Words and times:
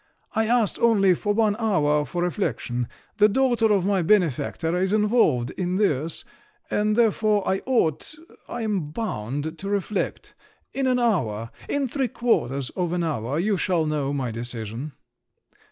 "I 0.33 0.47
ask 0.47 0.79
only 0.79 1.13
for 1.13 1.31
one 1.31 1.55
hour 1.59 2.05
for 2.07 2.23
reflection…. 2.23 2.87
The 3.17 3.29
daughter 3.29 3.71
of 3.71 3.85
my 3.85 4.01
benefactor 4.01 4.75
is 4.81 4.93
involved 4.93 5.51
in 5.51 5.75
this…. 5.75 6.25
And, 6.71 6.95
therefore, 6.95 7.47
I 7.47 7.61
ought, 7.67 8.15
I 8.49 8.63
am 8.63 8.89
bound, 8.89 9.59
to 9.59 9.69
reflect!… 9.69 10.33
In 10.73 10.87
an 10.87 10.97
hour, 10.97 11.51
in 11.69 11.87
three 11.87 12.07
quarters 12.07 12.71
of 12.71 12.93
an 12.93 13.03
hour, 13.03 13.37
you 13.37 13.57
shall 13.57 13.85
know 13.85 14.11
my 14.11 14.31
decision." 14.31 14.93